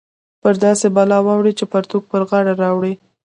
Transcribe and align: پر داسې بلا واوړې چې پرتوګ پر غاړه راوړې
پر 0.41 0.53
داسې 0.65 0.87
بلا 0.95 1.17
واوړې 1.25 1.53
چې 1.59 1.65
پرتوګ 1.71 2.03
پر 2.11 2.21
غاړه 2.29 2.53
راوړې 2.63 2.93